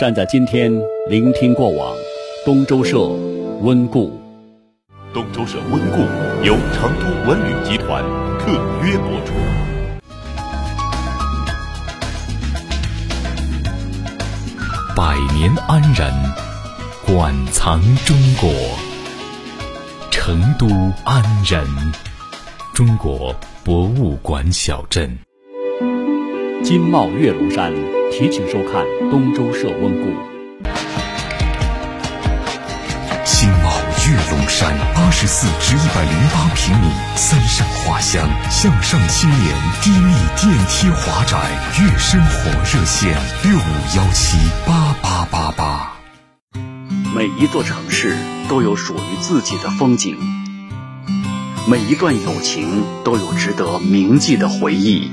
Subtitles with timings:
[0.00, 0.72] 站在今天，
[1.10, 1.94] 聆听过往。
[2.42, 3.06] 东周社
[3.60, 4.18] 温故。
[5.12, 5.98] 东周社温故
[6.42, 8.02] 由成都文旅集团
[8.38, 8.50] 特
[8.82, 9.34] 约播出。
[14.96, 16.10] 百年安然，
[17.06, 18.50] 馆藏中国。
[20.10, 20.66] 成都
[21.04, 21.62] 安仁，
[22.72, 25.14] 中国博物馆小镇。
[26.70, 27.74] 金茂月龙山，
[28.12, 30.12] 提请收看东周社温故。
[33.24, 33.72] 金茂
[34.06, 36.86] 月龙山，八十四至一百零八平米，
[37.16, 41.36] 三上花香，向上青年低密电梯华宅，
[41.80, 45.96] 悦生活热线六五幺七八八八八。
[47.12, 48.16] 每一座城市
[48.48, 50.16] 都有属于自己的风景，
[51.68, 55.10] 每一段友情都有值得铭记的回忆。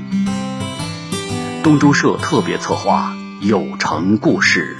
[1.64, 3.12] 东周社特别策划
[3.46, 4.76] 《有城故事》。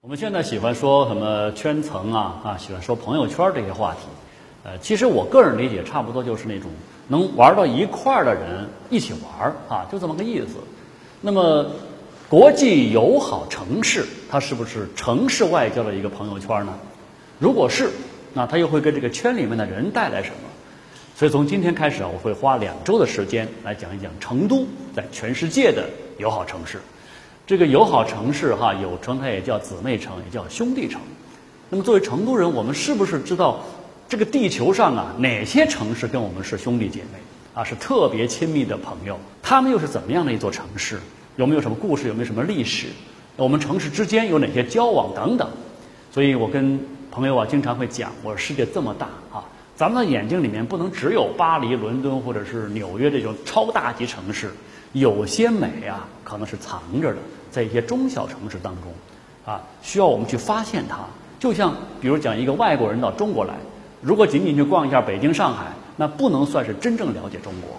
[0.00, 4.00] 我们现在喜欢说什么圈层啊啊，喜欢说朋友圈这些话题。
[4.64, 6.70] 呃，其实我个人理解，差不多就是那种
[7.08, 10.56] 能玩到一块儿的人一起玩啊，就这么个意思。
[11.20, 11.66] 那么，
[12.28, 16.72] 国际友好城市，它是不是城市外交的一个朋友圈呢？
[17.38, 17.90] 如果是，
[18.32, 20.47] 那它又会给这个圈里面的人带来什么？
[21.18, 26.78] 所以从今天开始啊，我会花两周的时间来讲一讲成都在全世界的友好城市。
[27.44, 31.00] 这个友好城市哈，有城它也叫姊妹城，也叫兄弟城。
[31.70, 33.58] 那么作为成都人，我们是不是知道
[34.08, 37.18] 这个地球上啊哪些城市跟我们是兄弟姐妹
[37.52, 39.18] 啊，是特别亲密的朋友？
[39.42, 41.00] 他们又是怎么样的一座城市？
[41.34, 42.06] 有没有什么故事？
[42.06, 42.86] 有没有什么历史？
[43.34, 45.50] 我们城市之间有哪些交往等等？
[46.12, 46.78] 所以我跟
[47.10, 49.42] 朋友啊经常会讲，我说世界这么大啊。
[49.78, 54.50] 咱们的眼睛里面不能只有巴黎、伦敦或者是纽约这种超大级城市，
[54.92, 58.92] 有些美啊可能是藏着的，在一些中小城市当中，
[59.46, 60.98] 啊，需要我们去发现它。
[61.38, 63.54] 就像比如讲一个外国人到中国来，
[64.00, 67.70] 如果仅仅去逛一下北京、上海，那不能算是真正了解中国。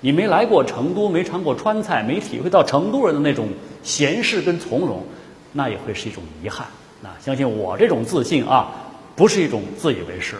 [0.00, 3.48] 你没来过成都，没尝过川菜，没体会到成都人的那种
[3.82, 5.04] 闲适跟从容，
[5.52, 6.64] 那也会是一种遗憾。
[7.02, 8.70] 那相信我这种自信啊，
[9.16, 10.36] 不是一种自以为是。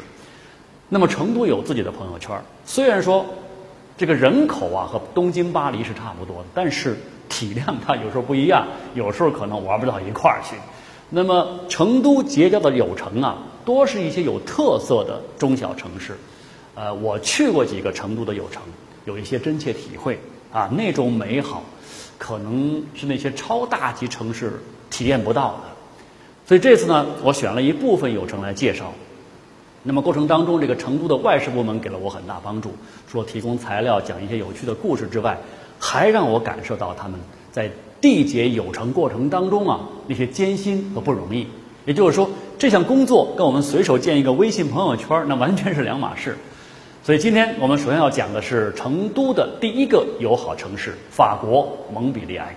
[0.88, 3.26] 那么成都有自己的朋友圈，虽然说
[3.97, 6.97] 这个人口啊和东京、巴黎是差不多的，但是
[7.28, 10.56] 体量它有时候不一样，有时候可能玩不到一块儿去。
[11.10, 16.16] 那么成都结交的友城啊，多是一些有特色的中小城市。
[16.75, 18.62] 呃，我去过几个成都的友城，
[19.04, 20.19] 有一些真切体会
[20.53, 21.62] 啊，那种美好，
[22.19, 25.60] 可能是那些超大级城市体验不到的。
[26.47, 28.93] 所以这次呢，我选了一部分友城来介绍。
[29.84, 32.72] 那么过程当中，这个成都的外事部门给了我很大帮助，
[33.11, 35.39] 除了提供材料、讲一些有趣的故事之外，
[35.78, 37.19] 还让我感受到他们
[37.53, 41.47] 在缔结友城过程当中啊那些艰辛和不容易。
[41.87, 42.28] 也就是说，
[42.59, 46.37] 这项工作跟我们随手建一个微信朋友圈那完全是两码事。
[47.03, 52.55] 所以今天我们首先要讲的是成都的第一个友好城市——法国蒙彼利埃。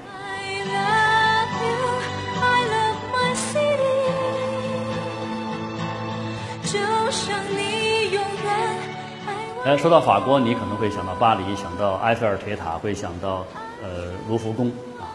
[9.64, 13.46] 哎，说到法国，你可能会想到巴黎，想到埃菲尔铁塔，会想到
[13.84, 14.68] 呃卢浮宫
[15.00, 15.06] 啊。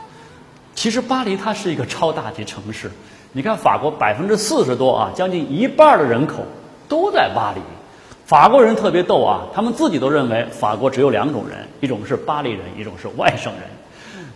[0.75, 2.91] 其实巴黎它是一个超大级城市，
[3.33, 6.45] 你看法国百分之四十多啊，将近一半的人口
[6.89, 7.61] 都在巴黎。
[8.25, 13.63] 法国人特别逗啊，他们自己都认为法国只有两种人，一种是巴黎人，一种是外省人。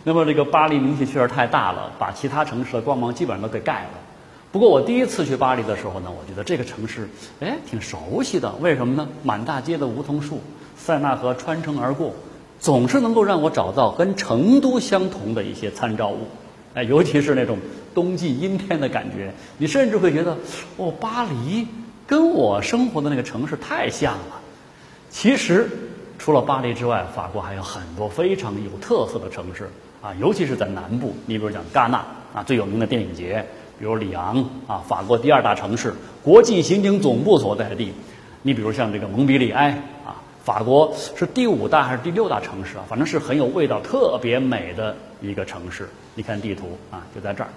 [0.03, 3.91] 那么这个巴黎名气确实太大了，把其他城市的光芒基本上都给盖了。
[4.53, 8.53] 不过我第一次去巴黎的时候呢，我觉得这个城市，哎，挺熟悉的。
[8.61, 9.09] 为什么呢？
[9.23, 10.41] 满大街的梧桐树，
[10.77, 12.13] 塞纳河穿城而过，
[12.59, 16.27] 总是能够让我找到跟成都相同的一些参照物。
[16.75, 17.59] 哎，尤其是那种
[17.95, 20.37] 冬季阴天的感觉，你甚至会觉得，
[20.79, 21.69] 哦，巴黎
[22.09, 24.41] 跟我生活的那个城市太像了。
[25.11, 25.71] 其实，
[26.19, 29.71] 除了巴黎之外，法国还有很多非常有特色的城市
[30.03, 31.15] 啊，尤其是在南部。
[31.27, 33.47] 你比如讲戛纳啊，最有名的电影节。
[33.81, 37.91] 比如里昂啊，法国第二大城市，国际刑警总部所在地。
[38.43, 39.71] 你比如像这个蒙彼利埃
[40.05, 42.85] 啊，法国是第五大还是第六大城市啊？
[42.87, 45.89] 反正是很有味道、特别美的一个城市。
[46.15, 47.49] 你看地图啊，就在这儿。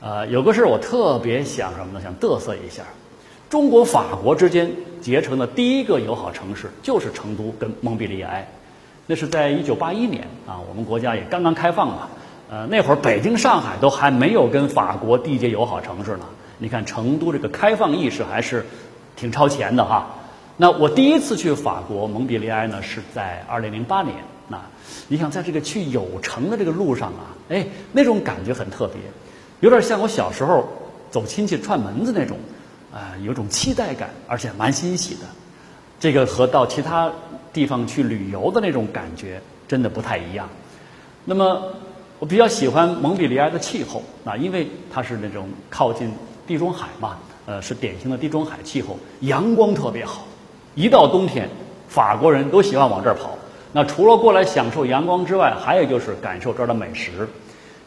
[0.00, 2.00] 呃，有个事儿我特别想什么呢？
[2.00, 2.84] 想嘚瑟一下，
[3.50, 4.70] 中国法国之间
[5.00, 8.46] 结成的第一个友好城市就是成都跟蒙彼利埃。
[9.08, 12.08] 那是在一九八一年啊，我们国家也刚刚开放嘛。
[12.54, 16.24] 呃，那会儿北京、上海都还没有跟法国缔结友好城市呢。
[16.58, 18.64] 你看成都这个开放意识还是
[19.16, 20.06] 挺超前的哈。
[20.56, 24.14] 那我第一次去法国蒙彼利埃呢，是在二零零八年。
[24.46, 24.60] 那
[25.08, 28.98] 你想在这个去友城的这个路上啊，哎，那种感觉很特别。
[29.58, 30.68] 有点像我小时候
[31.10, 32.38] 走亲戚串门子那种，
[32.92, 35.22] 啊、有种期待感，而且蛮欣喜的。
[35.98, 37.10] 这个和到其他
[37.52, 40.48] 地方去旅游的那种感觉真的不太一样。
[41.24, 41.60] 那么
[42.18, 46.12] 我比较喜欢蒙彼利埃的气候啊，因为它是那种靠近
[46.46, 50.24] 地中海嘛，呃，是典型的地中海气候，阳光特别好。
[50.74, 51.48] 一到冬天，
[51.88, 53.36] 法国人都喜欢往这儿跑。
[53.72, 57.28] 那除了过来享受阳光之外，还有就是感受这儿的美食。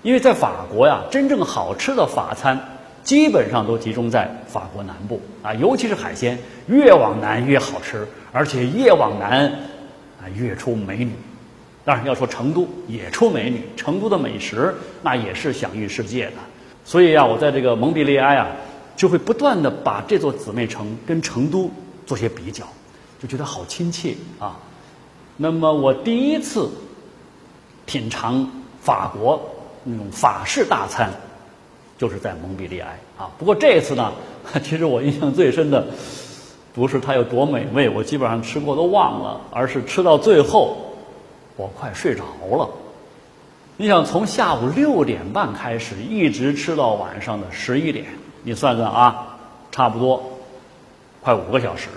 [0.03, 2.59] 因为在法国呀，真正好吃的法餐
[3.03, 6.37] 基本上都集中在法国南部啊，尤其是海鲜，
[6.67, 9.45] 越往南越好吃，而且越往南
[10.21, 11.11] 啊越出美女。
[11.87, 16.33] 当然要说成都也出美女，成都的美食那也是享誉世界的。
[16.83, 18.47] 所以呀，我在这个蒙彼利埃啊，
[18.97, 21.71] 就会不断的把这座姊妹城跟成都
[22.05, 22.65] 做些比较，
[23.21, 24.57] 就觉得好亲切啊。
[25.37, 26.69] 那么我第一次
[27.85, 28.45] 品尝
[28.81, 29.41] 法国
[29.85, 31.09] 那种法式大餐，
[31.97, 33.31] 就是在蒙彼利埃啊。
[33.39, 34.11] 不过这次呢，
[34.61, 35.87] 其实我印象最深的
[36.73, 40.86] 不是它有多美味，我基本上吃过都忘了，而是吃到最后
[41.57, 42.23] 我快睡着
[42.55, 42.69] 了。
[43.75, 48.05] 你想从下午六点半开始，一直吃到晚上的十一点，
[48.43, 49.37] 你算算啊，
[49.71, 50.39] 差不多
[51.21, 51.89] 快五个小时。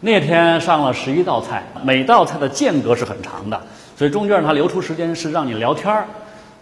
[0.00, 3.62] 那天上了十一道菜，每道菜的间隔是很长的，
[3.96, 6.06] 所以中间它留出时间是让你聊天儿。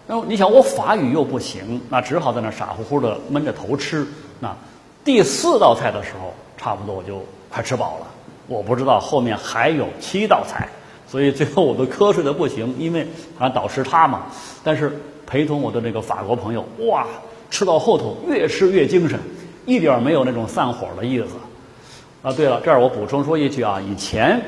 [0.06, 4.06] 那你想我法语又不行，那只好在那傻乎乎的闷着头吃。
[4.40, 4.56] 那
[5.04, 8.06] 第四道菜的时候，差不多我就快吃饱了。
[8.46, 10.68] 我不知道后面还有七道菜，
[11.10, 13.04] 所以最后我都瞌睡的不行，因为
[13.36, 14.26] 啊倒时差嘛。
[14.62, 14.96] 但是
[15.26, 17.04] 陪同我的这个法国朋友，哇，
[17.50, 19.18] 吃到后头越吃越精神，
[19.66, 21.34] 一点没有那种散伙的意思。
[22.22, 24.40] 啊，对了，这儿我补充说一句啊，以前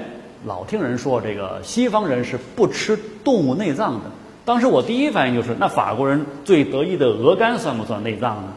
[0.44, 4.10] 老听人说这个西方人是不吃动物内脏的。
[4.44, 8.52] 当时我第一反应就是，那法国人最得意的鹅肝算不算内脏呢？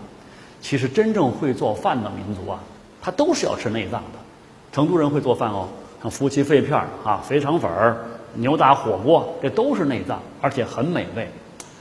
[0.61, 2.59] 其实真正会做饭的民族啊，
[3.01, 4.19] 他都是要吃内脏的。
[4.71, 5.69] 成都人会做饭哦，
[6.09, 7.97] 夫妻肺片啊、肥肠粉儿、
[8.33, 11.29] 牛杂火锅，这都是内脏，而且很美味。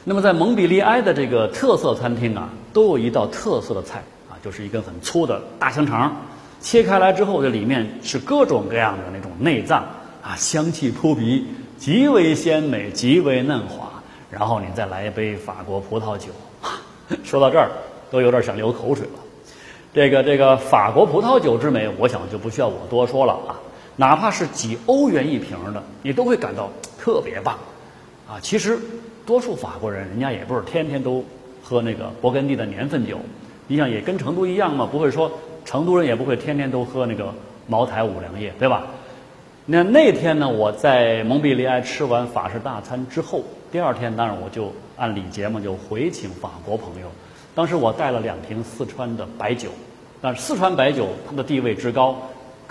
[0.05, 6.15] 那么在蒙彼利埃的这个特色餐厅啊，都有一道特色的菜啊，就是一根很粗的大香肠。
[6.61, 9.85] 切开来之后，这里面是各种各样的那种内脏
[10.23, 11.47] 啊，香气扑鼻，
[11.79, 13.91] 极为鲜美，极为嫩滑。
[14.31, 16.29] 然后你再来一杯法国葡萄酒，
[17.23, 17.71] 说到这儿
[18.11, 19.21] 都有点想流口水了。
[19.93, 23.55] 这个这个法国葡萄酒之美，我想就不需要我多说了啊。
[23.97, 27.59] 哪怕是几欧元一瓶的，你都会感到特别棒
[28.29, 28.39] 啊。
[28.41, 28.79] 其实
[29.25, 31.25] 多数法国人，人家也不是天天都
[31.63, 33.19] 喝那个勃艮第的年份酒，
[33.67, 35.31] 你想也跟成都一样嘛，不会说。
[35.65, 37.33] 成都人也不会天天都喝那个
[37.67, 38.85] 茅台、五粮液，对吧？
[39.65, 43.43] 那那天呢，我在蒙彼利埃吃完法式大餐之后，
[43.73, 47.07] 第二天当然我就按礼节嘛，就回请法国朋友。
[47.55, 49.71] 当时我带了两瓶四川的白酒，
[50.21, 52.21] 但是四川白酒它的地位之高，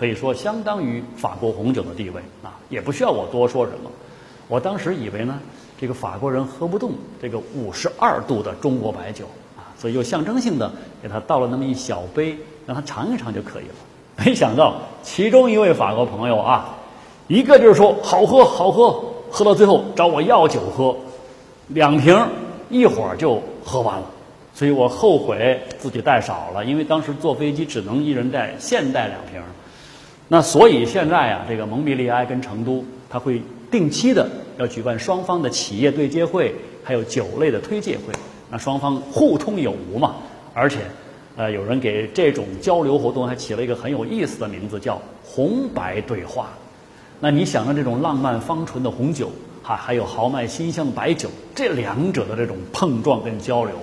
[0.03, 3.89] 可以说相当于法国红酒的地位啊，也不需要我多说什么。
[4.49, 5.39] 我当时以为呢，
[5.79, 6.91] 这个法国人喝不动
[7.21, 9.23] 这个五十二度的中国白酒
[9.55, 10.69] 啊，所以又象征性的
[11.01, 12.37] 给他倒了那么一小杯。
[12.65, 13.75] 让他尝一尝就可以了。
[14.25, 16.75] 没想到其中一位法国朋友啊，
[17.29, 19.01] 一个就是说好喝好喝，
[19.31, 20.93] 喝到最后找我要酒喝，
[21.69, 22.27] 两瓶
[22.69, 24.05] 一会儿就喝完了。
[24.53, 29.41] 所以我后悔自己带少了，因为当时坐飞机只能一人带现带两瓶。
[30.33, 38.11] 那所以现在啊，这个蒙彼利埃跟成都，他会定期的要举办双方的企业对接会，还有酒类的推介会，
[38.49, 40.15] 那双方互通有无嘛，
[40.55, 40.79] 而且。
[41.35, 46.49] 呃，有人给这种交流活动还起了一个很有意思的名字，叫“红白对话”。
[47.21, 49.29] 那你想到这种浪漫芳醇的红酒，
[49.61, 53.75] 哈，还有豪迈馨香的白酒，这两者的这种碰撞跟交流，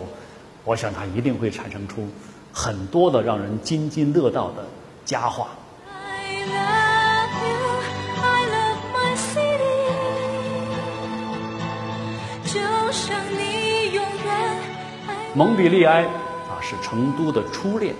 [0.64, 2.08] 我想它一定会产生出
[2.52, 4.64] 很多的让人津津乐道的
[5.04, 5.48] 佳话。
[12.90, 14.34] 想你永远
[15.34, 16.60] 蒙彼利埃啊。
[16.62, 17.94] 是成都的初恋，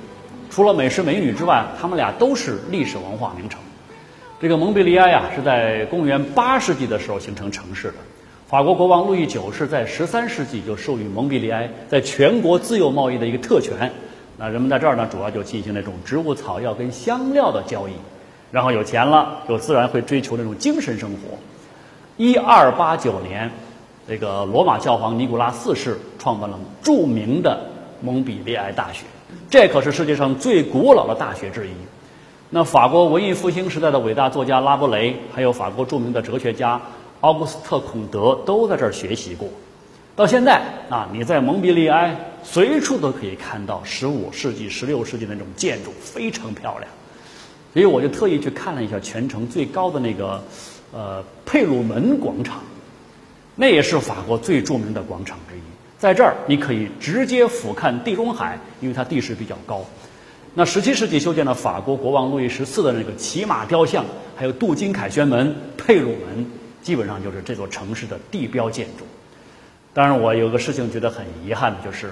[0.50, 3.59] 除了美食美女之外，他们俩都是历史文化名城。
[4.40, 7.94] 这个蒙彼利埃呀，是在公元八世纪的时候形成城市的。
[8.47, 13.90] 法国国王路易九世在十三世纪就授予蒙彼利埃在全国自由贸易的一个特权。
[14.37, 17.92] 那人们在这儿呢，主要就进行那种植物草药跟香料的交易。
[18.52, 21.38] 然后有钱了，就自然会追求那种精神生活。
[22.16, 23.50] 一二八九年，
[24.11, 27.57] 这个罗马教皇尼古拉四世创办了著名的。
[28.02, 29.05] 蒙彼利埃大学，
[29.50, 31.71] 这可是世界上最古老的大学之一。
[32.49, 36.81] 那法国文艺复兴时代的伟大作家拉伯雷，还有法国著名的哲学家
[37.21, 39.47] 奥古斯特·孔德都在这儿学习过。
[40.17, 46.90] 到现在啊，你在蒙彼利埃随处都可以看到十五世纪、十六世纪那种建筑，非常漂亮。
[47.75, 50.43] 所以我就特意去看了一下全城最高的那个，
[50.90, 52.62] 呃，佩鲁门广场，
[53.61, 55.61] 那也是法国最著名的广场之一。
[55.99, 59.85] 在这儿，你可以直接俯瞰地中海，因为它地势比较高。
[60.55, 66.47] 那十七世纪修建了法国国王路易十四的那个骑马雕像，还有镀金凯旋门、佩鲁门，
[66.81, 69.05] 基本上就是这座城市的地标建筑。
[69.93, 72.11] 当然，我有个事情觉得很遗憾的就是，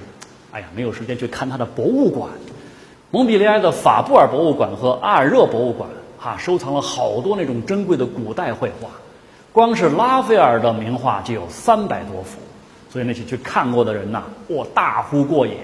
[0.52, 2.28] 哎呀，没有时间去看它的博物馆。
[3.10, 5.88] 蒙彼利埃的法布尔博物馆和阿尔热博物馆，
[6.18, 8.90] 哈，收藏了好多那种珍贵的古代绘画，
[9.58, 12.38] 光是拉斐尔的名画就有三百多幅，
[12.88, 15.54] 所以那些去看过的人呐，哇，大呼过瘾。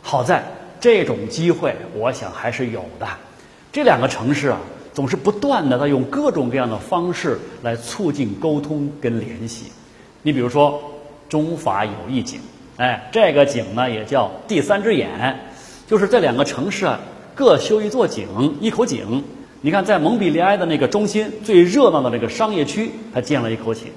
[0.00, 0.42] 好在
[0.80, 3.06] 这种机会，我想还是有的。
[3.70, 4.58] 这两个城市啊，
[4.94, 9.66] 总是不断的在用各种各样的方式来促进沟通跟联系。
[10.22, 10.82] 你比如说，
[11.28, 12.40] 中法友谊井，
[12.78, 15.38] 哎，这个井呢也叫第三只眼。
[15.86, 16.98] 就是这两个城市啊，
[17.34, 18.26] 各修一座井，
[18.62, 19.22] 一口井。
[19.62, 23.88] 你看，在蒙彼利埃的那个中心最热闹的那个商业区，它建了一口井；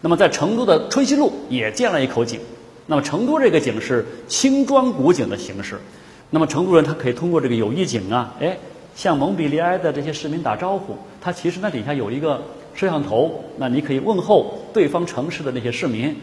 [0.00, 2.38] 那么在成都的春熙路也建了一口井。
[2.86, 5.76] 那么成都这个井是青砖古井的形式。
[6.30, 8.56] 那么成都人他可以通过这个友谊井啊，哎，
[8.94, 10.96] 向蒙彼利埃的这些市民打招呼。
[11.20, 12.40] 他其实那底下有一个
[12.76, 16.14] 摄像头，那你可以问候对方城市的那些市民。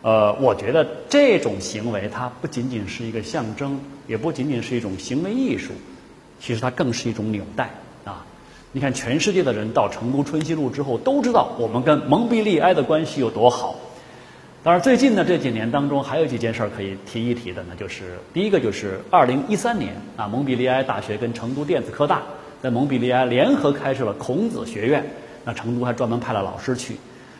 [0.00, 5.72] 呃，我觉得这种行为它不仅仅是一个象征，也不仅仅是一种行为艺术，
[6.40, 7.68] 其实它更是一种纽带！
[8.76, 13.74] 你看，全世界的人到成都春熙路之后，都知道我们跟蒙彼利埃的关系有多好。
[14.62, 22.20] 当然，最近呢这几年当中，还有几件事儿可以提一提的呢，就是第一个就是二零一三年啊，蒙彼利埃大学跟成都电子科大
[22.62, 25.02] 在蒙彼利埃联合开设了孔子学院，
[25.46, 26.96] 那成都还专门派了老师去。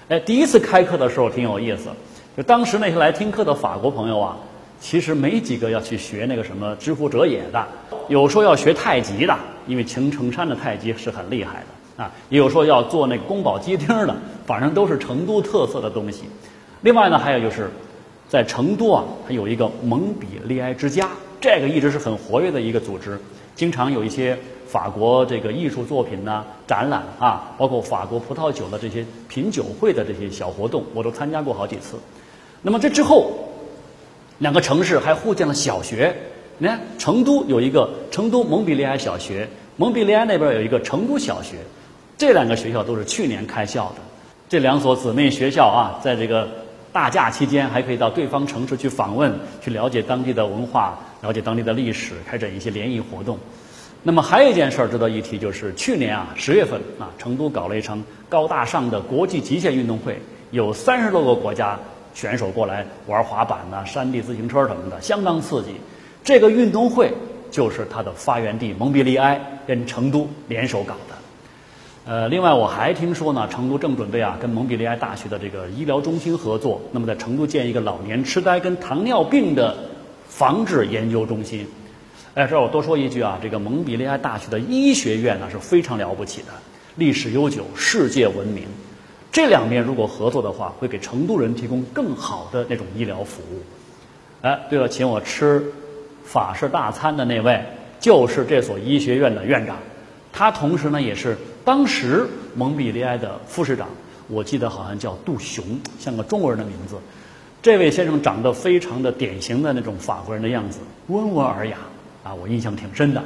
[0.08, 1.90] 哎，第一次开课的时候挺有意思。
[2.34, 4.38] 就当时那些来听课的法国朋友啊，
[4.80, 7.66] 其实没几个要去学那个什么知乎者也的，
[8.08, 14.14] 有说要学太极的，因为青城山的太极是很厉害的啊，也有说要做那宫保鸡丁的，
[14.46, 16.24] 反正都是成都特色的东西。
[16.82, 17.70] 另外呢，还有就是
[18.28, 21.08] 在成都啊，它有一个蒙彼利埃之家，
[21.40, 23.18] 这个一直是很活跃的一个组织，
[23.54, 31.96] 经常有一些法国这个艺术作品呢展览啊，包括法国葡萄酒的这些品酒会的这些小活动，我都参加过好几次。
[32.62, 33.30] 那么这之后，
[34.38, 36.14] 两个城市还互建了小学。
[36.58, 41.56] 你看，成都有一个成都蒙彼利埃小学，蒙彼利埃那边有一个成都小学，
[42.16, 43.96] 这两个学校都是去年开校的。
[44.48, 46.48] 这两所姊妹学校啊，在这个
[46.92, 49.30] 大假期间还可以到对方城市去访问，
[49.62, 53.38] 去了解当地的文化，了解当地的历史，开展一些联谊活动。
[54.02, 60.18] 那么还有一件事儿值得一提，就是去年啊十月份啊，成都搞了一场高大上的国际极限运动会，
[60.52, 61.78] 有三十多个国家。
[62.16, 65.72] 选手过来玩滑板呐、山地自行车什么的，相当刺激。
[66.24, 67.12] 这个运动会
[67.50, 71.14] 就是它的发源地蒙彼利埃跟成都联手搞的。
[72.06, 79.76] 呃，另外我还听说呢，成都正准备啊跟蒙彼利埃大学的这个医疗中心合作，那么在成都建一个老年痴呆跟糖尿病的
[80.26, 81.66] 防治研究中心。
[82.32, 86.48] 哎，这儿我多说一句啊，这个蒙彼利埃大学的医学院呢是非常了不起的，
[86.94, 88.64] 历史悠久，世界闻名。
[89.36, 93.60] 这两边如果合作的话，会给成都人提供更好的那种医疗服务。
[94.40, 95.62] 哎，对了，请我吃
[96.24, 97.62] 法式大餐的那位
[98.00, 99.76] 就是这所医学院的院长，
[100.32, 103.88] 他同时呢也是当时蒙彼利埃的副市长，
[104.28, 105.62] 我记得好像叫杜雄，
[105.98, 106.96] 像个中国人的名字。
[107.60, 110.78] 这位先生长得非常的典型的那种法国人的样子，
[111.08, 111.76] 温文尔雅
[112.24, 113.22] 啊，我印象挺深的。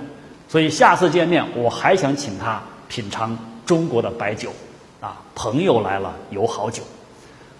[0.48, 4.52] 所以下次见面，我还想请他品尝中国的白酒。
[5.00, 6.82] 啊，朋友来了有好酒。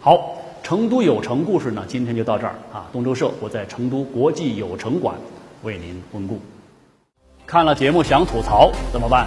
[0.01, 2.87] 好，成都有城故事呢，今天就到这儿啊。
[2.93, 5.15] 东周社，我在成都国际有城馆
[5.63, 6.39] 为您温故。
[7.47, 9.27] 看了节目想吐槽怎么办？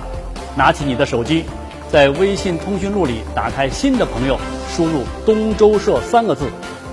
[0.55, 1.43] 拿起你的手机，
[1.91, 4.37] 在微信通讯录里打开新的朋友，
[4.69, 6.47] 输入“东周社”三个字，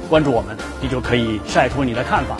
[0.08, 2.36] 关注我们，你就可以晒出你的看法。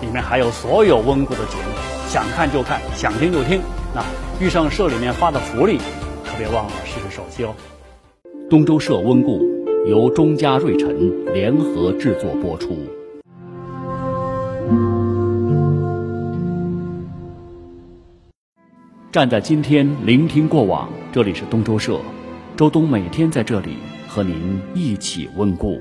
[0.00, 3.62] 里面还有所有温故的节目，想看就看，想听就听。
[3.94, 4.04] 那
[4.44, 5.78] 遇上社里面发的福利，
[6.24, 7.54] 可别忘了试试手气哦。
[8.54, 9.40] 东周社温故
[9.84, 12.76] 由中嘉瑞辰联合制作播出。
[19.10, 20.88] 站在今天，聆听过往。
[21.10, 21.98] 这里是东周社，
[22.56, 23.70] 周东每天在这里
[24.06, 25.80] 和您一起温故。